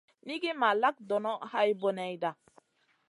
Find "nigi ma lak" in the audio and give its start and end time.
0.27-0.95